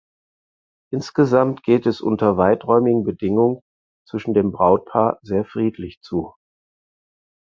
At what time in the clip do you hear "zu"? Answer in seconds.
6.01-6.33